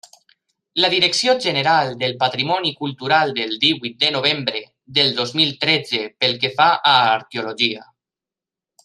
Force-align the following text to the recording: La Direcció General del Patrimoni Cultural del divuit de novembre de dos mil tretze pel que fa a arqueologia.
La 0.83 0.87
Direcció 0.93 1.33
General 1.43 1.91
del 2.03 2.15
Patrimoni 2.23 2.71
Cultural 2.79 3.33
del 3.41 3.53
divuit 3.65 3.99
de 4.05 4.09
novembre 4.17 4.63
de 4.99 5.05
dos 5.21 5.35
mil 5.41 5.53
tretze 5.67 6.01
pel 6.25 6.35
que 6.45 6.53
fa 6.59 6.71
a 6.95 6.99
arqueologia. 7.13 7.85